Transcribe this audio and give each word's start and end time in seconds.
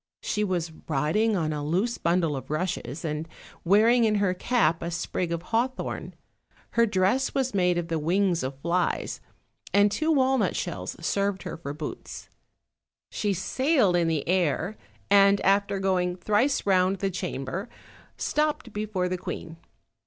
She 0.23 0.43
was 0.43 0.71
riding 0.87 1.35
on 1.37 1.53
a 1.53 1.63
loose 1.63 1.99
bundle 1.99 2.35
of 2.35 2.49
rushes, 2.49 3.05
and 3.05 3.29
wearing 3.63 4.03
in 4.03 4.15
her 4.15 4.33
cap 4.33 4.81
a 4.81 4.89
sprig 4.89 5.31
of 5.31 5.43
haw 5.43 5.67
thorn; 5.67 6.15
her 6.71 6.87
dress 6.87 7.35
was 7.35 7.53
made 7.53 7.77
of 7.77 7.87
the 7.87 7.99
wings 7.99 8.41
of 8.41 8.57
flies, 8.61 9.21
and 9.75 9.91
two 9.91 10.11
walnut 10.11 10.55
shells 10.55 10.95
served 11.05 11.43
her 11.43 11.55
for 11.55 11.71
boots; 11.73 12.29
she 13.11 13.31
sailed 13.31 13.95
in 13.95 14.07
the 14.07 14.27
air, 14.27 14.75
and 15.11 15.39
after 15.41 15.77
going 15.77 16.15
thrice 16.15 16.65
round 16.65 16.97
the 16.97 17.11
chamber 17.11 17.69
stopped 18.17 18.73
before 18.73 19.07
the 19.07 19.19
queen. 19.19 19.57